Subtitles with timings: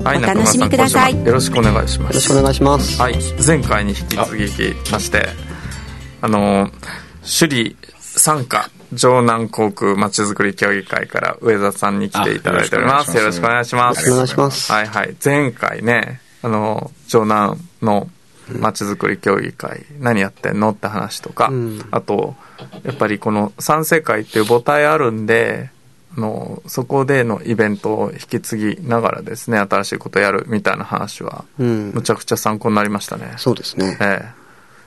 [0.00, 1.24] お楽しみください。
[1.24, 2.14] よろしくお願いします。
[2.14, 3.00] よろしくお願いします。
[3.00, 3.14] はい
[3.46, 5.26] 前回に引き続きまして
[6.22, 6.70] あの
[7.22, 13.16] 首里参加城南航空まちづくり協議会から上田さんに来ていただいております。
[13.16, 14.08] よろしくお願いします。
[14.08, 14.72] よろしくお願いします。
[14.72, 15.14] はいはい。
[15.22, 18.08] 前回ねあの城南の
[18.58, 21.88] まちづくり協議会何やってんのって話とか、うん。
[21.90, 22.34] あと
[22.84, 25.79] やっぱりこの三世会っていう母体あるんであ
[26.16, 31.92] のそこでのイベントを引き継ぎながらですね新しいことやるみたいな話はうん。
[31.94, 33.96] むちゃくちゃ参考になりましたね、そうですね。
[34.00, 34.28] ええ、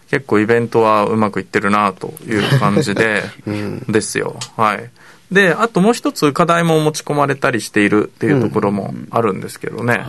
[0.10, 3.24] 結構イベントはうまくいってるなという感じで、
[3.88, 4.38] ですよ。
[4.58, 4.90] はい。
[5.32, 10.06] であともう一つ課題も持ち込まれたりしているっていうところもあるんですけどね、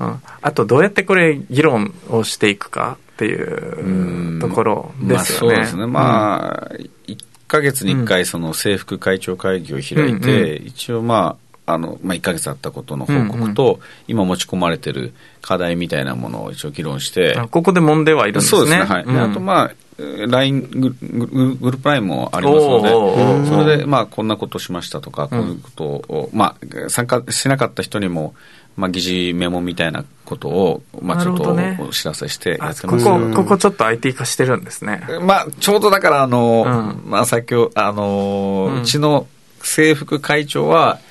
[0.00, 0.20] うん。
[0.42, 5.86] あとどうやってこれ議論をしていくかっていうところですよね、まあ、そうですね。
[5.86, 6.74] まあ、
[7.08, 18.58] 1ヶ月に1回、その制服会長会議を開いて、一応まあ、あの、まあ、1ヶ月あったことの報告と、今持ち込まれてる課題みたいなものを一応議論して、あここで揉んではいるんですね。
[18.58, 18.84] そうですね。
[18.84, 19.04] はい。
[19.04, 19.18] でうん。
[19.18, 23.46] あと、まあ、えー LINE グループ LINE もありますので、ー。
[23.46, 28.34] それで、まあ、こんなことしましたとか、こういうことを、まあ、参加しなかった人にも、
[28.76, 33.08] まあ、議事メモみたいなことを、まあ、ちょっとお知らせしてやあってこます。
[33.08, 35.02] よこここちょっと IT 化してるんですね。
[35.22, 39.26] まあ、ちょうどだから、あの、うまあ、先ほど、あの、ううんちの
[39.62, 41.07] 制服会長は、うん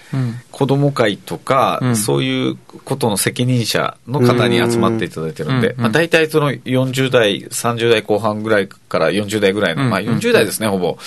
[0.52, 1.96] 子ども会とか、うん。
[1.96, 10.98] そういうことの責任者の方に集まっていただいてるんで、うんまあ、大体その40代、30代後半ぐらいから40代ぐらいの、うんまあ40代ですね、ほぼ、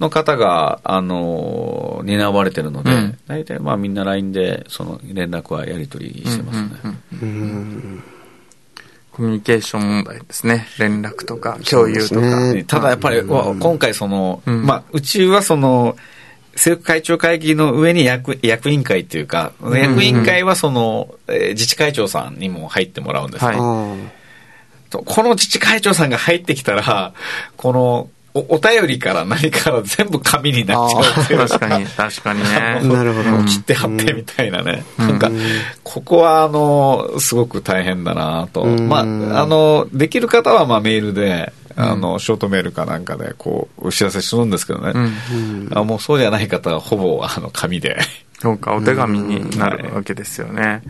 [0.00, 3.18] の方が、あの、担われてるので、うん。
[3.26, 6.68] 大体まあみんな LINE で、その連絡はやり取りしてますね。
[6.82, 8.04] うんうんうん
[9.12, 10.66] コミュニケーション問題ですね。
[10.78, 14.64] 連絡とか共有とか、ねただやっぱり、わ今回その、うん。
[14.64, 15.96] まあ、うちはその、
[16.54, 23.56] 政府会長会議の上に役役員会っていうか、役員会はその、えー自治会長さんにも入ってもらうんですね、はい。
[23.56, 27.14] この自治会長さんが入ってきたら、
[27.56, 32.80] この、おお便りから何から全部紙になっちゃうっていう確かに確かにね。
[32.88, 33.44] なるほど。
[33.44, 34.84] 切って貼ってみたいなね。
[34.98, 35.08] うん。
[35.08, 35.30] なんか、
[35.82, 38.62] ここはあの、すごく大変だなと。
[38.62, 38.88] うん。
[38.88, 44.92] まあ、あの、できる方はまあメールで、あの、ショートメールかなんかで、こう、お知らせするんですけどね。
[44.94, 47.98] うんあもうそうじゃない方はほぼ、あの、紙で。
[48.40, 50.82] そうかお手紙になるわけですよね、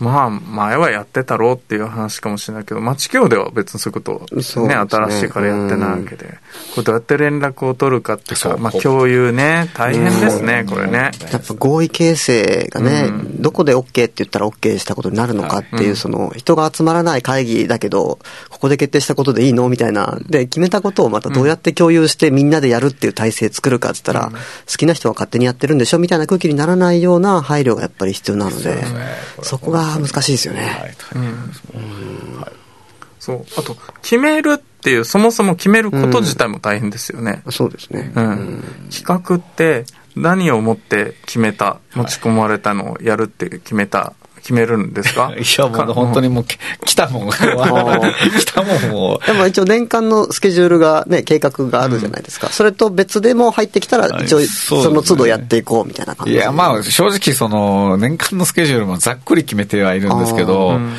[0.00, 4.74] まあ前はやってたろうっていう話かもしれないけど町協では別にそういうことねね。
[4.74, 6.38] 新しいからやってないわけで。
[6.74, 11.10] これどうやって連絡を取るかっていうかまあ共有ね大変ですねこれね。
[11.14, 13.42] ーやっぱ合意形成がね、うん。
[13.42, 15.96] どこで OK って言ったら OK したことになるのかっていう、うん。
[15.96, 18.18] その人が集まらない会議だけど、
[18.50, 19.68] ここで決定したことでいいの？
[19.68, 20.18] みたいな。
[20.28, 25.98] で、決めたことをまたどうやって共有してみんなでやるっていう体制作るかって言ったら、好きな人は勝手にやってるんでしょ？
[25.98, 28.84] みたいな空気にならないような配慮がやっぱり必要なので、
[29.42, 30.62] そこが難しいですよね。
[30.62, 30.96] はい。
[33.18, 33.44] そう。
[33.56, 38.12] あと決めるっていうそもそも決めること自体も大変ですよね、そうですね。
[38.14, 38.64] うん。
[38.90, 39.84] 企画って
[40.16, 44.14] 何をもって決めた持ち込まれたのをやるって決めた
[44.48, 45.32] 決めるんですか？
[45.36, 47.30] いや、もう本当にもう、き来たもん。
[47.30, 47.36] 来
[48.46, 49.20] たもんを。
[49.26, 52.48] でも一応年間のスケジュールがね、計画があるじゃないですか。
[52.50, 56.32] それと別でも入ってきたら、一応はいその都度やっていこうみたいな感じ。
[56.32, 60.94] でいや、まあ、正直、その、年間のスケジュールもざっくり決めてはいるんですけど、うん、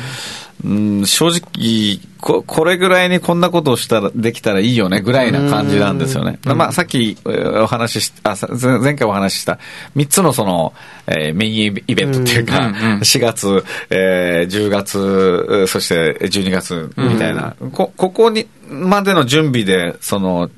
[0.62, 6.38] 正直こ、これぐらいにこんなことをしたら、できたらいいよね、ぐらいな感じなんですよね。
[6.44, 9.58] まあ、さっきえーお話ししあ、さ前前回お話しした、
[9.96, 10.74] 3つのその、
[11.06, 12.98] えーメインイベントっていうか、うんうんうん。
[13.00, 20.50] 4月、えー10月、えーそして12月みたいな、こ、ここに、までの準備で、その、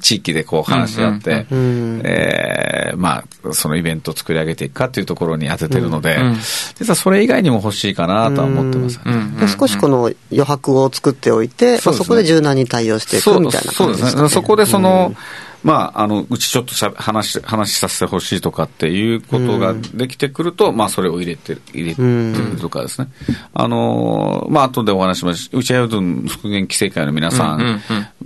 [0.00, 6.36] 地域でこう話し合って、んえーまあ、そのイベントを作り上げていくかっていうところに当ててるので、うん
[6.80, 9.12] 実はそれ以外にも欲しいかなとは思ってますよね。
[9.12, 14.28] うんで少しこの余白を作っておいて、そねまあそこで柔軟に対応していくみたいなそう感じですか、ね。
[14.28, 14.42] ですね。
[14.42, 15.14] そこでその、
[15.62, 23.08] まあ、あの、うちちょっとしゃ話し、話させてほしいとかっていうことができてくると、まあ、それを入れてる、入れてるとかですね。
[23.52, 25.50] あの、まあ、後でお話します。
[25.52, 27.80] うちはうどん復元規制会の皆さん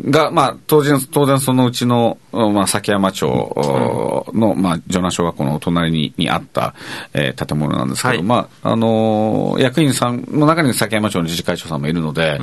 [0.09, 3.27] が、まあ、当然、当然そのうちの、まあ、崎山町
[4.33, 6.75] の、まあ、城南小学校のお隣ににあった、
[7.13, 12.41] えー、建物なんですけど、はい、まあ、あの、役員さんの中に崎山町の自治会長さんもいるので、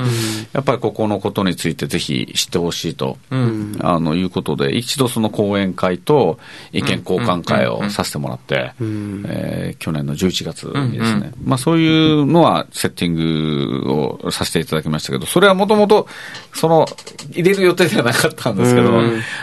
[0.52, 6.38] やっぱりここのことについてぜひ知ってほしいと、あの、いうことで、一度その講演会と
[6.72, 16.08] 意見交換会をさせてもらって、え去年の11月にですね、まあそういうのはセッティングをさせていただきましたけど、それはもともと、
[16.52, 16.86] その、
[17.30, 18.90] 入れる予定ではなかったんですけど、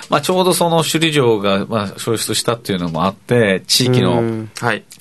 [0.10, 4.48] まあちょうどその首里城が、まあ、消失したっていうのもあって、地域の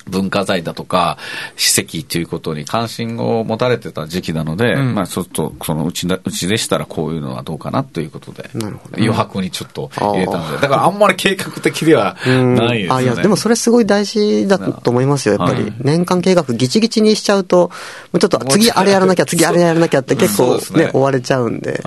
[0.08, 1.18] 文化財だとか、
[1.56, 8.50] 史跡ということに関心を持たれてた時期なので、まあちょっと、そのうちうちでしたらこういうのはどうかなということで、
[8.96, 12.94] 余白にちょっと入れたので、だからあんまり計画的ではないですね。
[12.94, 15.72] あいや、でもそれすごい大事だと思いますよ、やっぱり。
[15.80, 17.70] 年間計画ギチギチにしちゃうと、
[18.18, 21.82] ちょっと次あれやらなきゃ、次あれやらなきゃって結構ね、追われちゃうんで。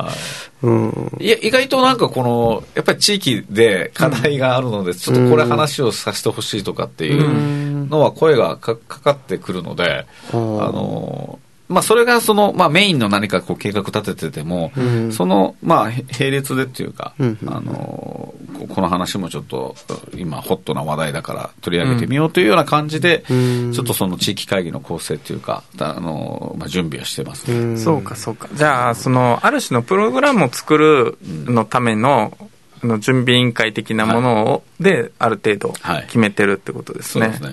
[0.64, 11.40] うん、いや意外となんかこのやっぱり地域で課題があるので、ちょっとこれ話をさせてほしいとかっていうのは声がかかってくるので、あの
[11.72, 15.90] まあ、それがその、まあ、メインの何かこう計画立ててても、うん、その、まあ、
[16.20, 18.34] 並列でっていうか、うん、あの、
[18.70, 19.76] この話もちょっと、
[20.16, 28.50] 今、ホットな話題だから取り上げてみようというような感じで、うん、ちょっとその地域会議の構成っていうか、あの、まあ、準備をしてます、ね、そうか、そうか。
[28.54, 32.38] じゃあ、その、ある種のプログラムを作るのための、
[32.84, 35.74] の準備委員会的なものを、で、ある程度
[36.08, 37.30] 決めてるってことですね。
[37.30, 37.50] ですね。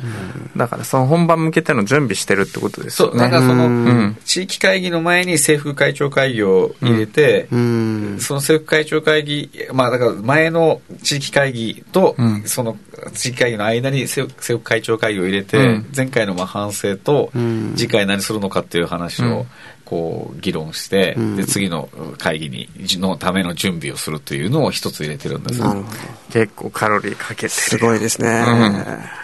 [0.56, 3.12] だからその本番向けての準備してるってことですよね。
[3.12, 12.76] そう、だからその、地域会議の前に政府会長会議を入れて、その政府会長会議、まあだから前の地域会議と、その
[13.14, 17.30] 地域会議の間に政府会長会議を入れて、前回のまあ反省と、
[17.76, 19.46] 次回何するのかっていう話を、
[19.88, 21.88] こう議論して、うん、で次の
[22.18, 22.68] 会議に
[23.00, 25.60] のための準備をするというのを一つ入れてるんです。
[25.60, 25.96] なるほど。
[26.30, 27.42] 結構カロリーかけて。
[27.44, 28.28] るすごいですね、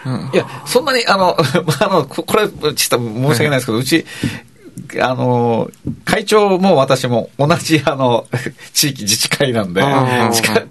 [0.07, 0.15] うん。
[0.15, 4.07] うん、いやそんなにあの あのこれちょっと申し訳ないですけど、うち
[5.01, 5.71] あの、
[6.05, 8.27] 会長も私も同じ、あの、
[8.73, 9.83] 地域自治会なんで、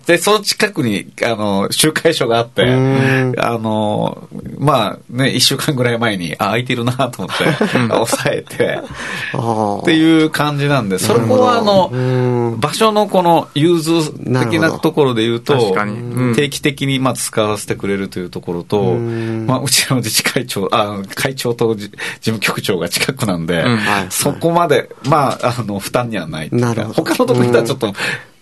[0.06, 4.28] で、その近くに、あの、集会所があって、あの、
[4.64, 8.80] まあね、一週間ぐらい前に、あ、空いてるなと思って、抑えて、
[9.82, 15.76] っていう感じなんで、そこはあの、場所のこの融通的なところで言うと、
[16.36, 21.90] 定期的にまあ使わせてくれるというところと、まあ、うちの自治会長、あ、会長と事
[22.22, 23.66] 務局長が近くなんで、
[24.10, 26.50] そこまで、まあ、あの、負担にはない。
[26.94, 27.94] 他のところはちょっと、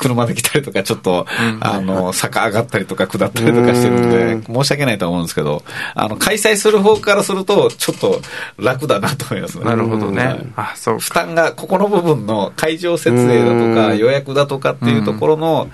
[0.02, 1.28] 車で来たりとか、ちょっと、
[1.60, 5.64] あの、坂上がったりとか下ったりとかしてるんで、申し訳ないと思うんですけど、
[5.94, 8.22] あの、開催する方からすると、ちょっと
[8.58, 9.66] 楽だなと思いますね。
[9.66, 10.36] なるほどね。
[10.56, 11.00] あ、そう。
[11.00, 15.70] 負担が、ここの部分の会場設営だとか、予約だとかっていうところの、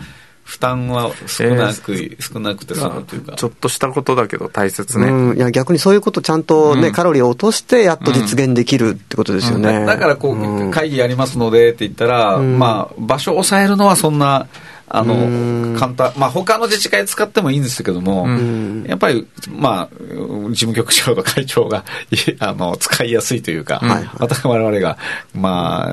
[0.47, 3.35] 負担は少なく、えー、少なくて済むというか。
[3.35, 5.07] ちょっとしたことだけど大切ね。
[5.07, 9.79] うん、いや、逆にそういうことちゃんとね、うん、カロリーを落としてやっと実現できるってことですよね。
[9.79, 14.47] うん、だからこう、会議やりますのでって言ったら、まあ、場所を抑えるのはそんな、
[14.89, 18.27] あの、簡単、まあ他の自治会使ってもいいんですけども、
[18.87, 19.89] やっぱり、まあ、
[20.49, 21.83] 事務局長と会長が、
[22.39, 24.97] あの、使いやすいというか、うん、また我々が、
[25.33, 25.91] まあ、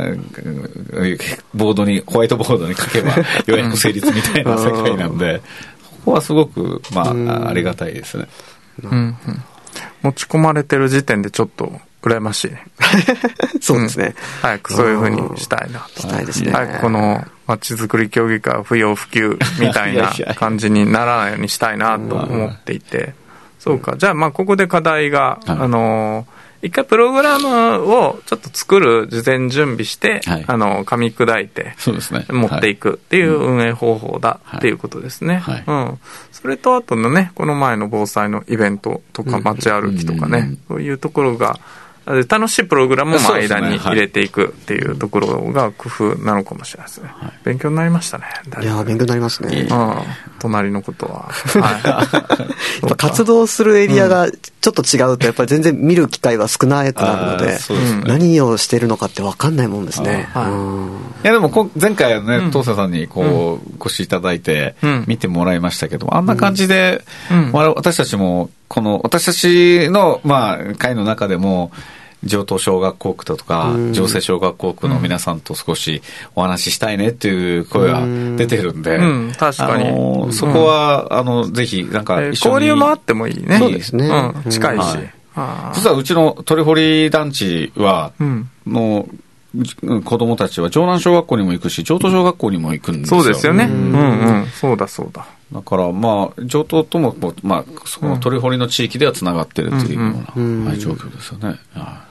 [1.55, 3.15] ボードに、ホワイトボードに書けば
[3.47, 5.43] 予約成立みたいな世界なんで、
[5.91, 8.29] ここはすごく、まあ、ありがたいですね。
[8.83, 9.17] うんうん、
[10.03, 12.51] 持ち込まれてる時点でちょっと、羨ましい。
[12.51, 12.67] ね。
[13.61, 16.03] そうですね、うん、早くそういうふうにしたいなと。
[16.03, 16.53] したいですね。
[16.53, 23.15] 早くこの街づくり協議会不要不急みたいな 感じにならないようにしたいなと思っていて。
[23.59, 23.97] そうか。
[23.97, 26.27] じゃあ、まあ、ここで課題が、はい、あの
[26.61, 27.49] 一回プログラム
[27.83, 32.27] をちょっと作る事前準備して、はい、あの噛み砕いてそうですね。
[32.31, 35.99] 持っていくっていう運営方法だっていうことですね、はい、うん、
[36.33, 41.59] それとあとのねこの前の防災のイベントとか街歩きとかね、そういうところが
[42.29, 47.09] 楽しいプログラムも間に入れていくっていうところが工夫なのかもしれないですね。
[47.09, 48.25] はい、勉強になりましたね。
[48.63, 49.67] いや勉強になりますね。
[49.71, 49.95] うん、
[50.39, 51.31] 隣のことは。
[51.31, 52.49] は
[52.83, 54.31] い、 や活動するエリアが
[54.65, 57.59] ちょっと違うと、やっぱり全然見る機会は少なくなるので、
[58.07, 60.29] 何をしてるのかって分かんないもんですね。
[61.23, 61.27] い。
[61.27, 64.75] やでも前回ね、東瀬さんにこう、ご視いただいて、
[65.07, 67.05] 見てもらいましたけど、あんな感じで、
[67.53, 71.71] 私たちも、この、私たちの、まあ、会の中でも、
[72.25, 76.03] 上東小学校区だとか、上西小学校区の皆さんと少し
[76.35, 78.03] お話ししたいねっていう声が
[78.37, 82.31] 出てるんで、うん確かにあのそこは、あの、ぜひ、なんかえー。
[82.31, 83.59] 交流もあってもいいね。
[83.59, 84.09] そうですね
[84.45, 84.81] うん、近いし。
[84.81, 85.15] はい
[85.75, 93.23] 実はうちの鳥堀団地は、うんのう子供たちは城南小学校にも行くし、上東小学校にも行くんですよ。
[93.23, 93.65] そうですよね。
[93.65, 94.47] うんうん。
[94.47, 95.27] そうだそうだ。
[95.53, 100.01] だから、まあ、上東ともまあ、その鳥堀の地域ではつながってるっていうよ
[100.35, 101.49] うな、はい状況ですよね。
[101.49, 102.09] はそうか。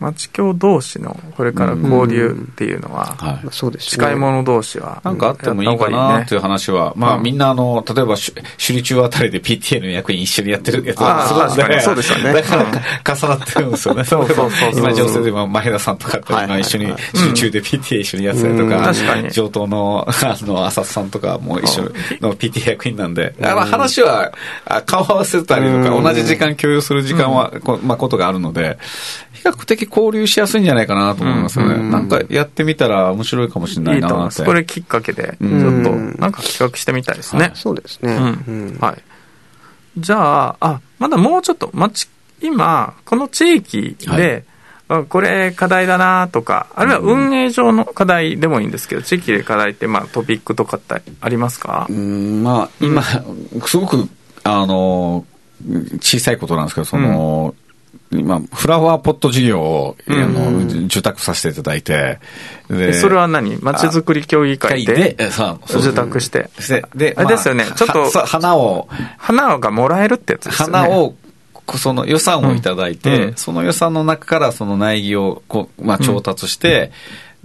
[0.00, 3.48] 町協同士のこれから交流っていうのは、い。
[3.50, 3.90] そうですね。
[3.90, 5.00] 近い者同士は。
[5.04, 12.32] なんかあってもいいかなっていう話は、まあみんなあの、例えばし首里中あたりで PTA の役員一緒にやってるやつはそうですよね。
[12.32, 14.04] だから重なってるんですよね。
[14.04, 18.70] そうそうそう今女性でも前田さんとかとはいはいは一緒に首里中で PTA 一緒にやってたりとうん。
[18.70, 19.30] か、確かに。
[19.30, 21.82] 上東のあの浅津さんとかも一緒
[22.20, 24.32] の PTA 役員なんで、あまあ話は
[24.64, 28.78] あ顔合わせたりとか同じ時間共有する時間は、こまあことがあるので、
[29.42, 31.82] 比較的交流しやすいんじゃないかなと思いますよね。
[31.90, 34.38] なんかやってみたら面白いかもしれないいいと思います。
[34.40, 34.52] なって。
[34.52, 37.50] これきっかけで、ちょっと、なんか企画してみたいですね。
[37.54, 38.14] そうですね。
[38.14, 39.02] うんうんはい。
[39.98, 42.08] じゃあ、あ、まだもうちょっと、町、
[42.40, 44.44] 今、この地域で、
[44.88, 51.86] あこれ課題だなとか、あるいは運営上の課題でもいいんですけど、地域で課題って、まあトピックとかってありますか？
[51.88, 53.02] うんまあ、今、
[53.66, 54.08] すごく、
[54.44, 55.24] あの、
[56.00, 57.54] 小さいことなんですけど、その、
[58.10, 62.18] 今、フラワーポット事業を、あの、受託させていただいて、
[62.68, 63.56] でそれは何？
[63.56, 65.16] 町づくり協議会で
[65.70, 66.50] 受託して。
[66.68, 67.64] で、であれですよね。
[67.74, 70.78] ちょっと花を、花がもらえるってやつですよね。
[70.78, 71.14] 花を、
[71.64, 73.34] こその予算をいただいて、うん。
[73.36, 76.92] その予算の中からその苗木をこう、まあ、調達して、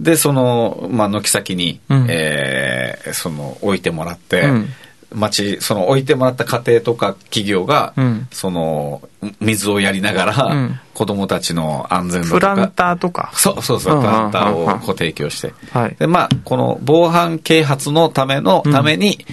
[0.00, 2.06] で、その、まあ、軒先に、うん。
[2.08, 4.68] えーその、置いてもらって、うん
[5.14, 9.02] 町、その置いてもらった家庭とか企業が、うんその、
[9.40, 12.24] 水をやりながら、うん子供たちの安全。
[12.28, 13.30] プランターとか。
[13.32, 15.54] そうそうそう、うんプランターをこう提供して。
[15.70, 19.24] はいで、まあ、この防犯啓発のための、ために、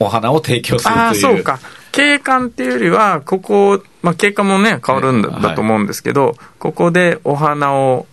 [0.00, 1.04] お花を提供するという。
[1.04, 1.60] ああ、そうか。
[1.92, 8.06] 景観っていうよりは、ここ、まあ、景観もね、変わるんだと思うんですけど、ここでお花を、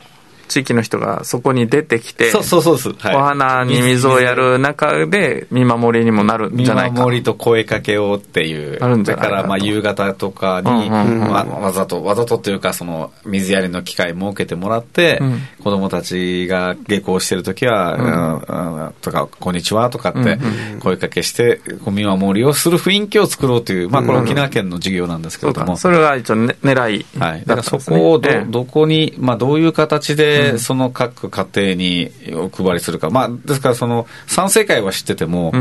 [0.49, 2.93] 地域の人がそこに出てきて、そうそうそうです。
[2.93, 7.03] はいお花に水をやる中で見守りにもなるん見じゃないか。
[7.03, 8.77] 守りと声かけをっていう。
[8.81, 20.39] あるんじゃないかとだから、まあ、夕方とかに、うんうんうんわわざと、わざとというか、その、水やりの機会設けてもらって、うん子供たちが下校してるときは、うんうんとか、こんにちはとかって、
[20.79, 25.47] 声かけして、見守りをする雰囲気を作ろうという、まあ、これは沖縄県の事業なんですけ。
[25.47, 25.77] れども。
[25.77, 27.43] それが一応、ね、狙いはい。
[27.45, 27.91] だだからそ。
[27.91, 33.09] こをど、ええどこに、まあどういう形で、その各家庭にお配りするか。
[33.09, 35.53] まあ、ですからその、賛成会は知ってても、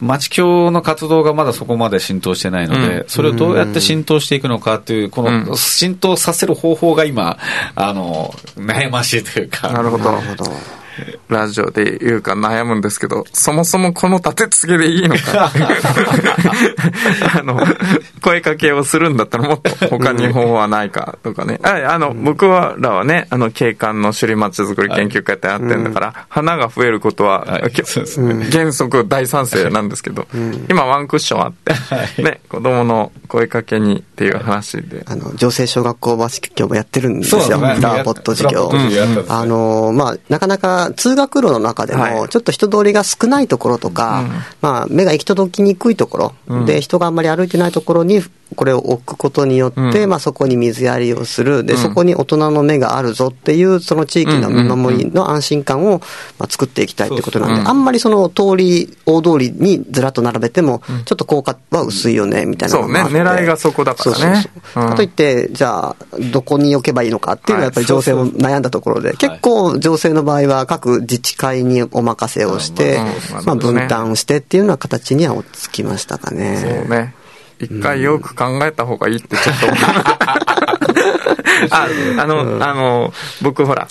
[0.00, 7.38] 町協の活動がまだそこまで浸透してないので、うんそれをどうやって浸透していくのかっていう、こうんの浸透させる方法が今、
[7.74, 9.72] あの、悩ましいというか。
[9.72, 10.12] なるほど。
[11.28, 15.50] ラジオで言うか悩むんですけど、そもそもこの立て付けでいいのか。
[17.38, 17.60] あの、
[18.20, 21.60] 声かけをするんだったらもっと他に方法はないかとかね。
[21.62, 27.68] ああの、僕らはね、あの、景観の首里町づくり研究会ってやってんだから、花が増えることは、はい
[28.50, 30.26] 原則大賛成なんですけど、
[30.68, 35.04] 今ワンクッションあって、ね、子供の声かけにっていう話で。
[35.06, 37.40] あの、女性小学校バスケ協もやってるんですよ。
[37.40, 37.88] フそうなんですね。
[37.88, 38.70] ラワーポット授業
[39.28, 42.14] あの、まあ、なかなか通学路の中ではい。
[42.14, 44.24] も、ちょっと人通りが少ないところとか、
[44.60, 48.22] まあ、目が行き届きにくいところ、で、人があんまり歩いてないところに、
[48.56, 50.10] これを置くことによって、うん。
[50.10, 51.64] まあ、そこに水やりをする。
[51.64, 51.78] で、うん。
[51.78, 56.00] そこに大人の目があるぞっていう、その地域の見守りの安心感を、
[56.38, 57.70] まあ、作っていきたいってことなんで、そうそう。
[57.70, 63.02] あんまりその通り、大通りにずらっと並べても、ちょっと効果は薄いよね、みたいなのそうね。
[63.02, 64.44] 狙いがそこだからね。
[64.74, 65.96] かといって、じゃあ、
[66.32, 77.14] どこに置けばいいのかっていうのはやっぱり情勢も悩んだところで、結構情勢の場合は各自治会にお任せをしてうん、まあ分担してっていうような形には落ち着きましたかそうね。
[77.66, 77.78] ね。
[77.78, 79.78] 一回よく考えた方がいいってちょっと思う。
[81.70, 81.88] あ、
[82.18, 83.12] あの、あの、
[83.42, 83.88] 僕ほら、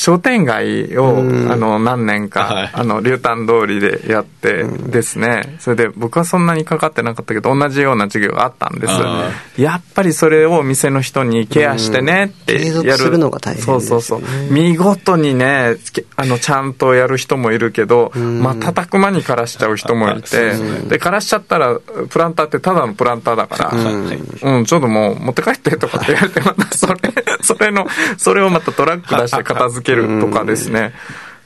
[0.00, 1.22] 商店街を、あ
[1.56, 2.70] の、何年か、はい。
[2.72, 9.30] あの、竜丹通りでやってですね、それで僕はそんなにかかってなかったけど、同じような授業があったんですあ。
[9.58, 13.10] やっぱりそれを店の人にケアしてねってやる。
[13.10, 13.18] る
[13.60, 14.22] そうそうそう。
[14.50, 20.54] 見事にね、けあの、ちゃんとやる人もいるけど、まあ、叩く間に枯らしちゃう人もいて、
[20.88, 21.78] で、枯らしちゃったら、
[22.08, 26.94] プランターってただのプランターだから、うん、ちょっともう持って帰ってとかって言われて、またそれ、
[27.42, 30.92] それの、それをまたトラック出して片付けるとかですね、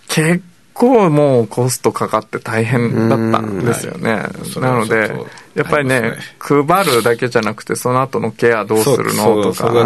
[0.08, 4.12] 結構もうコストかかって大変だったんですよね。
[4.12, 5.12] はいなので
[5.54, 9.76] やっぱりね、配るだけじゃなくて、その後のケアどうするのとか、あと、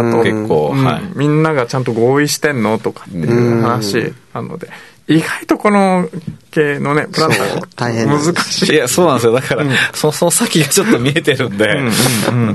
[0.70, 1.18] はい。
[1.18, 4.70] みんながちゃんと合意してんのとかっていう話なので、
[5.08, 6.08] 意外とこの
[6.50, 8.74] 系のね、プランタ大変ー難しい。
[8.74, 9.32] いや、そうなんですよ。
[9.32, 11.78] だから、そその先がちょっと見えてるんで、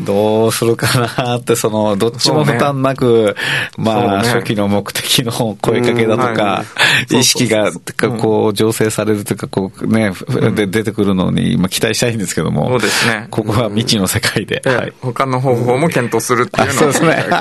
[0.05, 3.35] どうするかなって、その、どっちも負担なく、
[3.77, 6.65] まあ、ね初期の目的の声かけだとうんはか、
[7.11, 10.11] い意識が、かこう、醸成されるというか、こう、ね、
[10.55, 13.27] で出てくるのに、まあ、期待したいんですけども、そうですね。
[13.29, 14.93] ここは未知の世界で、ええはい。
[15.01, 17.25] 他の方法も検討するっていうのをあそうですね。
[17.29, 17.35] 考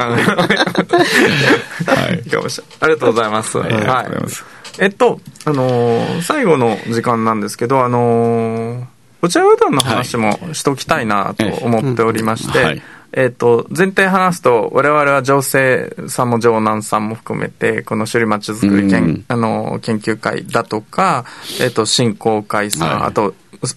[2.10, 2.26] えい。
[2.26, 2.30] い。
[2.30, 3.58] かもしれないありがとうございます。
[3.58, 8.84] はいえっと、あのー最後の時間なんですけど、あのー
[9.24, 12.82] お茶うどんの話もしときたいなと思っておりまして、はいはい。
[13.12, 19.24] えっと、前提話すと、我々は情勢さんも城南さんも含めて、この首里町づくり研,、うん。
[19.28, 21.24] あの研究会だとか、
[21.60, 23.08] えっと、振興会さん、はい。
[23.10, 23.34] あと、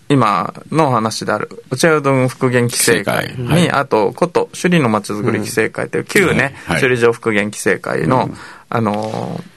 [0.09, 3.69] 今の話である、お茶うどん復元規制会に、はい。
[3.69, 6.81] あと、こと、首里の町づくり規制会という旧ね、はい。
[6.81, 8.31] 首里城復元規制会の、
[8.69, 9.54] あのー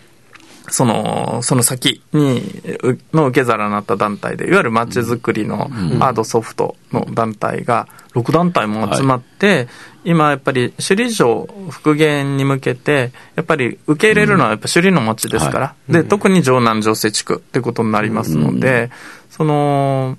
[0.71, 2.43] その、その先に、
[2.83, 9.69] うの受け皿になった団体で、いわゆる街づくりのハードソフトの団体が、6団体も集まって、
[10.05, 18.91] 今やっぱり首里城復元に向けて、やっぱり受け入れるのはやっぱ首里の町ですから、で、特に城南城西地区ってことになりますので、
[19.31, 20.17] その、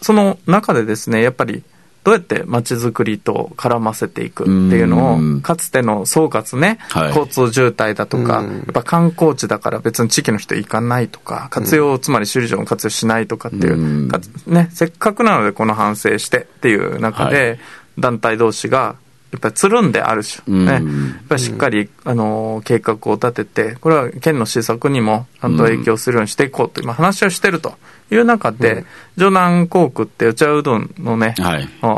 [0.00, 1.62] その中でですね、やっぱり、
[2.04, 5.36] どうやって街づくりと絡ませていくっていうのうん。
[5.38, 7.08] を、かつての総括ね、はい。
[7.08, 14.08] 交通渋滞だとか、やっぱ観光地だから別に地域の人行かないとか、活用、つまり首里城を活用しないとかっていう、
[14.46, 17.60] ね、せっかくなのでこの反省してっていう中で、
[17.98, 18.96] 団体同士が、
[19.32, 27.74] やっぱりつるんである種、ね、やうんっぱりしっかり、あの、計画を立てて、これは県の施策にもちゃんと影響するようにしていこうと今話をしてると
[28.10, 28.84] いう中で、
[29.16, 31.68] 城南航空ってお茶うどんのね、はい。
[31.80, 31.88] あ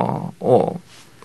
[0.41, 0.81] を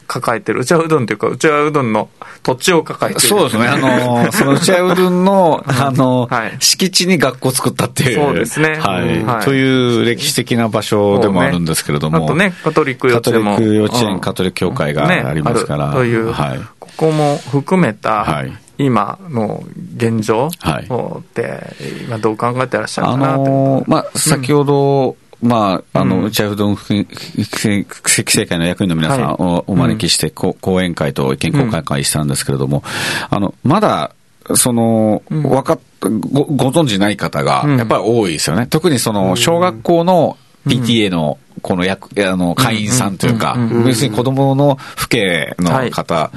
[0.09, 2.09] 抱えてる、うちわうどんというか、うちわうどんの
[2.41, 3.27] 土地を抱えてる。
[3.27, 3.67] そうですね。
[3.67, 8.15] あの、 その内屋うどんの、あの、はい敷地に学校を作ったっていう。
[8.15, 9.23] そうですねはい。
[9.23, 12.25] はいという歴史的な場所でもあるんですけれども。
[12.25, 13.59] あとね、カトリック幼カトリ稚園も。
[13.59, 15.91] ック幼稚園、うんカトリック教会がねありますから。
[15.91, 16.59] あるという、はい。
[16.79, 19.61] ここも含めた、はい今の
[19.97, 21.59] 現状はいって、
[22.07, 23.39] 今どう考えてらっしゃるあかなと。
[23.39, 26.25] のーまあ、先ほど、まあ、あの、うん。
[26.25, 27.05] 内屋うどん規
[27.45, 29.35] 制規制会の役員の皆さんはい。
[29.39, 32.83] をお招きして、こう講演会と意見交換会したんですけれども、
[33.29, 34.11] あの、まだ、
[34.55, 35.43] その、ん。
[35.43, 38.67] わかっ、ご、ご存知ない方がうん、やっぱり多いですよね。
[38.67, 43.61] 特にその、小学校の PTA の、この役、あの、会員さんというかうん。
[43.69, 43.77] うん。
[43.77, 46.31] うん、別に子供の父兄の方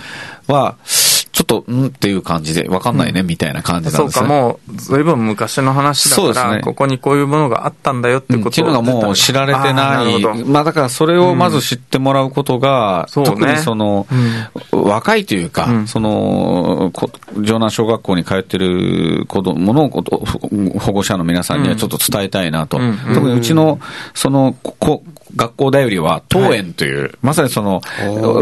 [0.46, 1.01] は、ちょっ
[1.52, 1.86] と、うん？
[1.86, 4.22] っていう感じで、わかんないね、みたいな感じなんそうか。
[4.22, 6.62] もう、ずいぶん昔の話だから、ね。
[6.62, 10.20] ここにこういうものがあったんだよってことうんっていうのがもう知られてない。
[10.22, 10.46] るほど。
[10.46, 13.30] まあだからそれをまず知ってもらうことが、そうね。
[13.30, 14.06] 特にその、
[14.72, 15.86] 若いというか、うん。
[15.86, 17.10] その、こ
[17.42, 20.18] 城南小学校に通ってる子供のこと
[20.78, 22.78] 保護者の皆さんにはちょっと伝えたいなと。
[22.78, 22.98] うん。
[23.14, 23.80] 特にうちの、
[24.14, 25.02] その、こ
[25.34, 27.80] 学校だよりは、東園という、まさにその、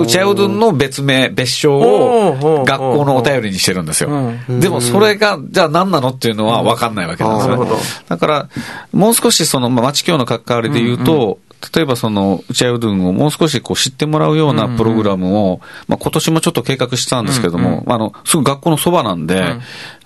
[0.00, 4.10] 内屋うどんの別名、別称を学校のお便りにしてるんですよ。
[4.48, 4.60] うん。
[4.60, 7.80] でもそれが、じゃあ何なのっていうのは分かんないわけなんですね。
[8.08, 8.48] だから、
[8.92, 11.38] もう少しその、まあ、町協の関わりで言うと、
[11.74, 19.56] 例えばその、内屋うどんをもう少しこう知ってもらうようなプログラムを、まあ今年もちょっと計画したんですけども、まああの、すぐ学校のそばなんで、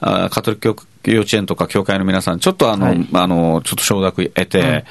[0.00, 3.08] あカトリック教幼稚園とか教会の皆さん、ちょっとあの、はい。
[3.12, 4.84] あの、ちょっと承諾得て、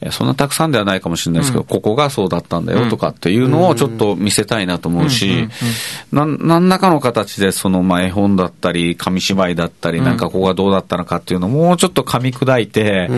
[0.00, 5.48] えそんなたくさんではないかもしれないですけど、ここがそうだったんだよとかっていうのをちょっと見せたいなと思うし、
[6.12, 13.08] なん何らかの形でその、まあ絵本だったり、紙芝居だったり、なんかここがどうだったのかっていうのをもうちょっと噛み砕いて、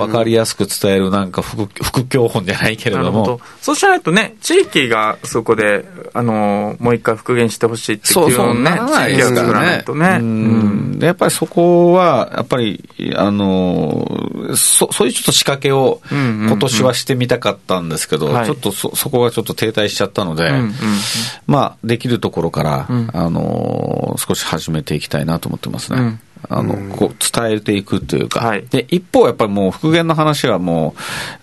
[0.00, 3.40] わかりやすく伝えるなんか副副教本じゃないけれども。
[3.60, 9.62] そうしないとね、地域がそこで、あの、もう一回復元してほしいっていうのをね、ならないですか地域を作ら。
[9.62, 10.18] ないとね。
[10.20, 10.98] うん。
[10.98, 16.48] でやっぱりそこは、やっぱり、あの、そそういうちょっと仕掛けをうんうんうん。
[16.48, 18.46] 今年はしてみたかったんですけど、はい。
[18.46, 20.72] ちょっとそ、そこがちょっと停滞しちゃったので、うんうん。
[21.46, 23.10] まあ、できるところから、うん。
[23.12, 25.98] あの、少し始めていきたいなと思ってますね。
[25.98, 28.64] うんあの、こう、伝えていくというか、はい。
[28.70, 30.94] で、一方、やっぱりもう復元の話はも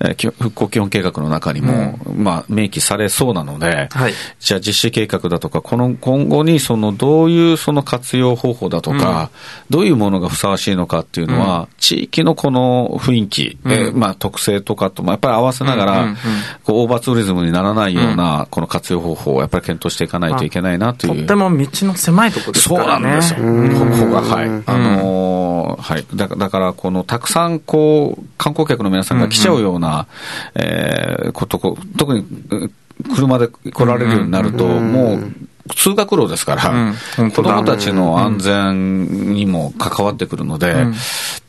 [0.02, 4.14] う、えーき復興基本計画の中にも、まあ、明記されそうなので、はい。
[4.40, 9.30] じゃあ実施計画だとか、この今後にそのどういうその活用方法だとか、
[9.70, 13.72] どういうものがふさわしいのかっていうのは、地域のこの雰囲気、うん。
[13.72, 16.16] えーまあ特性とかともやっぱり合わせながら、うんうんうん。
[16.64, 21.16] こうオーバーツーリズムにならないようなこの活用方法をやっぱり検討していかないといけないなという。
[21.18, 23.08] とっても道の狭いところですそうからね。
[23.08, 23.40] なんですよ。
[23.40, 24.50] ここが、はい。
[24.86, 26.06] あのーはい。
[26.16, 30.08] だだから、この、たくさん、こう、観光客の皆さんが来ちゃうような、
[30.56, 32.72] えーこと、こう特に、う
[33.16, 35.34] 車で来られるようになると、もう、
[35.76, 37.32] 通学路ですから、うん。
[37.32, 40.88] 子供たちの安全にも関わってくるので、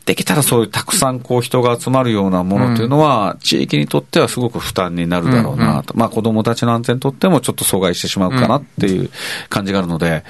[0.07, 5.99] できたらそういうたくさんこう人が集まるようなものというのは、地域にとってはすごく負担になるだろうなと。
[5.99, 9.11] まあ子供たちの安全にとってもちょっと阻害してしまうかなっていう
[9.49, 10.25] 感じがあるので、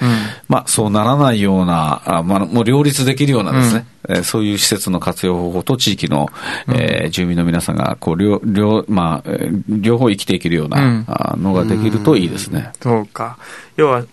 [0.47, 6.29] まあそうならないような、あまあもう両立できるようなですね、えーそういう施設の活用方法と地域の、
[6.69, 12.71] えー住民の皆さんがこう両両,、まあ、えー両方生きていけるような、のができるといいですね。
[12.81, 13.37] そうか。
[13.75, 14.03] 要は、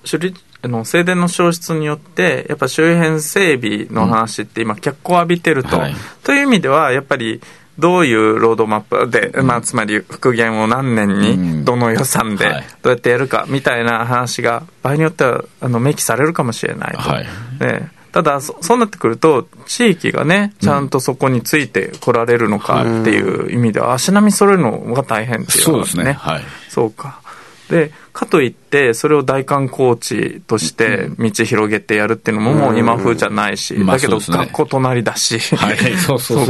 [0.65, 5.79] あの静電の消失によって、やっぱ周辺整備の話って今、脚光を浴びてると。
[5.79, 7.43] はいという意味では、やっぱり、
[7.79, 11.21] どういうロードマップで、まあ、つまり復元を何年うん
[11.61, 16.99] に、どの予算ではい、どうやってやるか、みたいな話が、場合によっては、あの、明記されるかもしれないと。
[16.99, 17.27] はい
[17.61, 26.13] ねただそ、そうなってくると、地域がね、ちゃんとそこについてこられるのかっていう意味では、足並み揃えるのが大変っていうのがそうですね。
[26.13, 26.43] はい。
[26.69, 27.21] そうか。
[27.69, 36.47] で、かといって、それを大観光地として道広げてやるっていうのももう今風じゃないし、まあだけど学校隣だし、はいそうそう。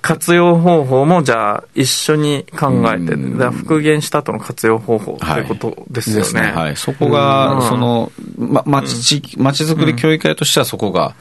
[0.00, 3.16] 活用方法もじゃあ一緒に考えて、
[3.50, 6.52] 復元した後の活用方法っていうことですよね。
[6.52, 6.76] はい。
[6.76, 11.14] そこが、その、ま、町、町づくり協議会としてはそこが、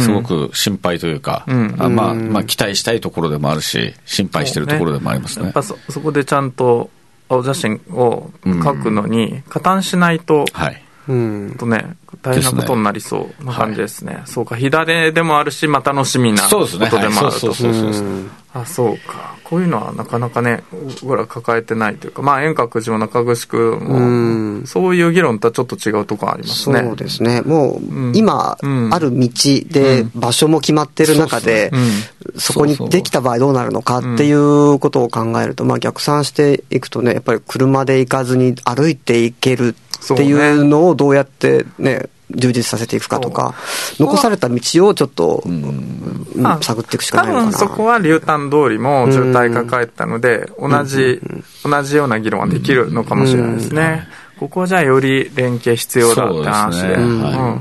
[0.00, 1.76] すごく心配というか、ん。
[1.78, 5.46] あまあ、まあ、期待したいところでもあるし、心配してるところでもありますね。
[5.46, 5.52] やっ。
[5.52, 6.90] ぱそそこでちゃんと
[7.28, 10.82] 青写真を描くのに加担しないと、はい。
[11.06, 11.56] うん。
[11.58, 14.22] とね、大変なことになりそうな感じですね。
[14.24, 17.54] そうか、火種でもあるし、まあ楽しみなことでもあると。
[18.54, 19.34] あ、そうか。
[19.42, 20.62] こういうのはなかなかね、
[21.02, 26.88] 僕ら抱えてないというか、まあ遠隔寺も中城区も、そういう議論とはちょっと違うところありますそね。
[26.88, 27.42] うですね。
[27.42, 28.12] もう、ん。
[28.14, 28.94] 今、うん。
[28.94, 29.28] ある道
[29.66, 31.72] で場所も決まってる中で
[32.36, 39.74] そこにできた場合どうなるのかっていうことを考えると、まあ逆算していくとね、やっぱり車で行かずに歩いていける
[40.12, 43.54] っていうのをどうやってね、充実させていくかとか、
[43.98, 47.50] 残された道をちょっと、うあ探っていくしかない多のかな。
[47.50, 51.20] 分そこは流端通りも渋滞抱えてたので、同じ、
[51.64, 54.08] 同じような議論はできるのかもしれないですね。
[54.38, 56.96] ここはじゃあより連携必要だって話で。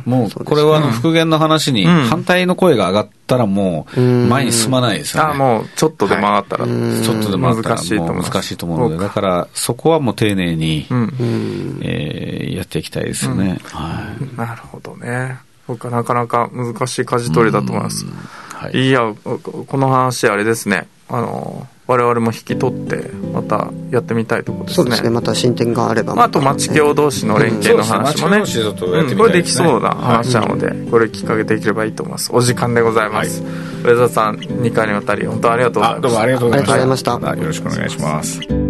[0.06, 5.30] もう、これはあの復元の話に反対の声が上がったらもう、前に進まないですよね。
[5.32, 11.80] あもうちょっとでも上がったら、ちょっとでもあったら難しいと思う難しいと思うので、だからそこはもう丁寧に、うん。
[11.82, 13.58] えーやっていきたいですよね。
[13.64, 14.38] はい。
[14.38, 15.38] なるほどね。
[15.68, 18.06] そうか、なかなか難しい舵取りだと思います。
[18.54, 18.88] はい。
[18.88, 20.88] いや、ここの話、あれですね。
[21.14, 24.84] あの、我々も引き取って、またやってみたいところですね。
[24.84, 25.10] そうですね。
[25.12, 28.38] また進展があればまあ、あと、町協同士の連携の話もね。
[28.40, 32.32] うんそうんこれできそうな話なので、これきっかけできればいいと思います。
[32.34, 33.44] お時間でございます。
[33.84, 36.08] 上澤さん、2回にわたり、本当ありがとうございました。
[36.08, 37.14] あどうもありがとうございました。
[37.14, 38.63] ありがとうございましたよろしくお願いします。